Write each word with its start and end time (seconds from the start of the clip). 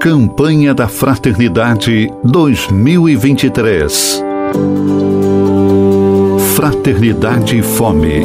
Campanha 0.00 0.72
da 0.72 0.86
Fraternidade 0.86 2.08
2023. 2.22 4.22
Fraternidade 6.54 7.58
e 7.58 7.62
Fome. 7.62 8.20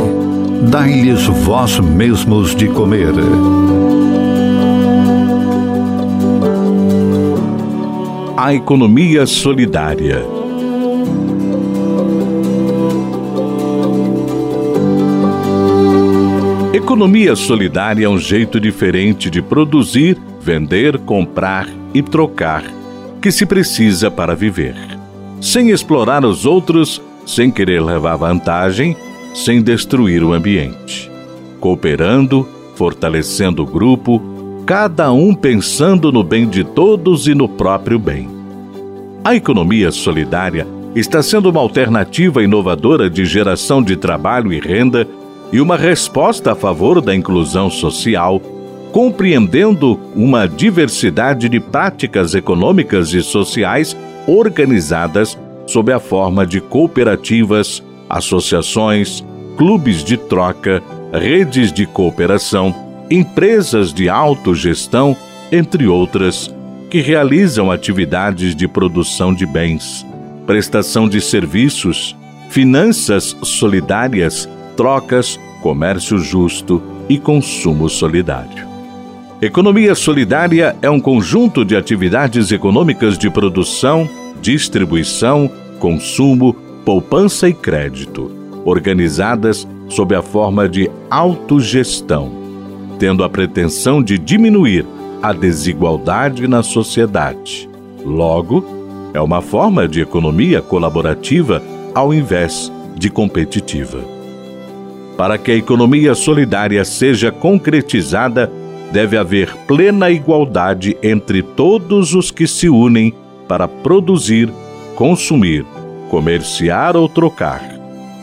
Dai-lhes 0.69 1.25
vós 1.25 1.79
mesmos 1.79 2.55
de 2.55 2.67
comer. 2.67 3.15
A 8.37 8.53
economia 8.53 9.25
solidária. 9.25 10.23
Economia 16.71 17.35
solidária 17.35 18.05
é 18.05 18.09
um 18.09 18.19
jeito 18.19 18.59
diferente 18.59 19.27
de 19.27 19.41
produzir 19.41 20.21
vender, 20.43 20.99
comprar 20.99 21.67
e 21.93 22.01
trocar, 22.03 22.63
que 23.21 23.31
se 23.31 23.45
precisa 23.45 24.11
para 24.11 24.35
viver. 24.35 24.75
Sem 25.39 25.69
explorar 25.69 26.25
os 26.25 26.45
outros, 26.45 27.01
sem 27.25 27.49
querer 27.49 27.81
levar 27.81 28.17
vantagem, 28.17 28.95
sem 29.33 29.61
destruir 29.61 30.21
o 30.21 30.33
ambiente. 30.33 31.09
Cooperando, 31.61 32.47
fortalecendo 32.75 33.63
o 33.63 33.65
grupo, 33.65 34.21
cada 34.65 35.11
um 35.13 35.33
pensando 35.33 36.11
no 36.11 36.23
bem 36.23 36.47
de 36.47 36.63
todos 36.63 37.25
e 37.25 37.33
no 37.33 37.47
próprio 37.47 37.97
bem. 37.97 38.29
A 39.23 39.33
economia 39.35 39.91
solidária 39.91 40.67
está 40.93 41.23
sendo 41.23 41.49
uma 41.49 41.61
alternativa 41.61 42.43
inovadora 42.43 43.09
de 43.09 43.23
geração 43.23 43.81
de 43.81 43.95
trabalho 43.95 44.51
e 44.51 44.59
renda 44.59 45.07
e 45.53 45.61
uma 45.61 45.77
resposta 45.77 46.51
a 46.51 46.55
favor 46.55 46.99
da 46.99 47.15
inclusão 47.15 47.69
social 47.69 48.41
compreendendo 48.93 49.99
uma 50.15 50.47
diversidade 50.47 51.49
de 51.49 51.59
práticas 51.59 52.35
econômicas 52.35 53.11
e 53.11 53.23
sociais 53.23 53.97
organizadas 54.27 55.37
sob 55.65 55.91
a 55.91 55.99
forma 55.99 56.45
de 56.45 56.61
cooperativas, 56.61 57.83
associações, 58.07 59.25
clubes 59.57 60.03
de 60.03 60.15
troca, 60.15 60.81
redes 61.11 61.73
de 61.73 61.87
cooperação, 61.87 62.73
empresas 63.09 63.91
de 63.91 64.07
autogestão, 64.07 65.17
entre 65.51 65.87
outras, 65.87 66.53
que 66.91 67.01
realizam 67.01 67.71
atividades 67.71 68.55
de 68.55 68.67
produção 68.67 69.33
de 69.33 69.47
bens, 69.47 70.05
prestação 70.45 71.09
de 71.09 71.19
serviços, 71.19 72.15
finanças 72.47 73.35
solidárias, 73.41 74.47
trocas, 74.77 75.39
comércio 75.63 76.19
justo 76.19 76.79
e 77.09 77.17
consumo 77.17 77.89
solidário. 77.89 78.72
Economia 79.43 79.93
solidária 79.93 80.73
é 80.81 80.89
um 80.89 81.01
conjunto 81.01 81.65
de 81.65 81.75
atividades 81.75 82.49
econômicas 82.49 83.17
de 83.17 83.29
produção, 83.29 84.09
distribuição, 84.41 85.51
consumo, 85.79 86.53
poupança 86.85 87.49
e 87.49 87.53
crédito, 87.53 88.31
organizadas 88.63 89.67
sob 89.89 90.15
a 90.15 90.21
forma 90.21 90.69
de 90.69 90.89
autogestão, 91.09 92.31
tendo 92.97 93.21
a 93.21 93.29
pretensão 93.29 94.01
de 94.01 94.17
diminuir 94.17 94.85
a 95.21 95.33
desigualdade 95.33 96.47
na 96.47 96.63
sociedade. 96.63 97.69
Logo, 98.05 98.63
é 99.13 99.19
uma 99.19 99.41
forma 99.41 99.89
de 99.89 99.99
economia 99.99 100.61
colaborativa 100.61 101.61
ao 101.93 102.13
invés 102.13 102.71
de 102.95 103.09
competitiva. 103.09 103.99
Para 105.17 105.37
que 105.37 105.51
a 105.51 105.55
economia 105.55 106.15
solidária 106.15 106.85
seja 106.85 107.29
concretizada, 107.29 108.49
deve 108.93 109.17
haver 109.17 109.55
plena 109.67 110.11
igualdade 110.11 110.95
entre 111.01 111.41
todos 111.41 112.13
os 112.13 112.29
que 112.29 112.45
se 112.45 112.69
unem 112.69 113.11
para 113.47 113.67
produzir, 113.67 114.53
consumir, 114.95 115.65
comerciar 116.11 116.95
ou 116.95 117.09
trocar, 117.09 117.59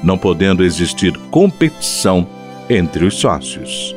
não 0.00 0.16
podendo 0.16 0.64
existir 0.64 1.12
competição 1.28 2.25
entre 2.70 3.04
os 3.04 3.16
sócios. 3.16 3.97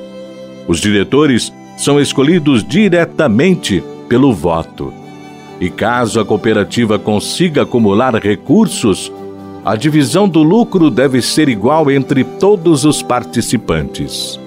Os 0.68 0.82
diretores 0.82 1.54
são 1.78 2.02
escolhidos 2.02 2.64
diretamente 2.64 3.84
pelo 4.10 4.34
voto. 4.34 4.92
E 5.62 5.70
caso 5.70 6.20
a 6.20 6.26
cooperativa 6.26 6.98
consiga 6.98 7.62
acumular 7.62 8.16
recursos, 8.16 9.12
a 9.64 9.76
divisão 9.76 10.28
do 10.28 10.42
lucro 10.42 10.90
deve 10.90 11.22
ser 11.22 11.48
igual 11.50 11.92
entre 11.92 12.24
todos 12.24 12.84
os 12.84 13.04
participantes 13.04 14.42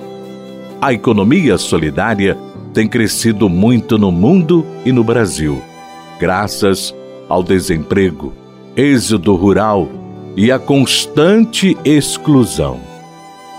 a 0.81 0.93
economia 0.93 1.59
solidária 1.59 2.37
tem 2.73 2.87
crescido 2.87 3.49
muito 3.49 3.97
no 3.97 4.13
mundo 4.13 4.67
e 4.85 4.93
no 4.93 5.03
Brasil, 5.03 5.63
graças 6.21 6.95
ao 7.29 7.43
desemprego, 7.43 8.33
êxodo 8.77 9.35
rural 9.35 9.89
e 10.37 10.53
à 10.53 10.59
constante 10.59 11.77
exclusão. 11.85 12.79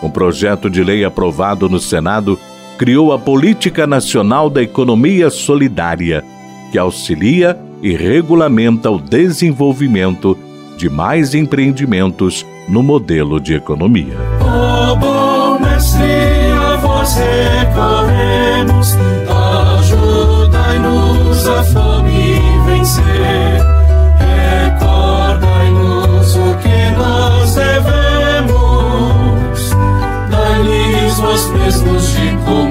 Um 0.03 0.09
projeto 0.09 0.69
de 0.69 0.83
lei 0.83 1.03
aprovado 1.03 1.67
no 1.67 1.79
Senado 1.79 2.37
criou 2.77 3.11
a 3.11 3.17
Política 3.17 3.87
Nacional 3.87 4.49
da 4.49 4.61
Economia 4.61 5.31
Solidária, 5.31 6.23
que 6.71 6.77
auxilia 6.77 7.59
e 7.81 7.95
regulamenta 7.95 8.91
o 8.91 8.99
desenvolvimento 8.99 10.37
de 10.77 10.87
mais 10.87 11.33
empreendimentos 11.33 12.45
no 12.69 12.83
modelo 12.83 13.39
de 13.39 13.55
economia. 13.55 14.15
Oh, 14.41 15.16
recorremos, 17.17 18.95
ajudai-nos 19.79 21.47
a 21.47 21.63
fome 21.63 22.41
vencer. 22.65 23.61
Recordai-nos 24.79 26.35
o 26.35 26.55
que 26.61 26.91
nós 26.97 27.55
devemos, 27.55 28.55
dai-lhes 30.29 31.17
vós 31.19 31.47
mesmos 31.51 32.09
de 32.11 32.37
comer. 32.45 32.66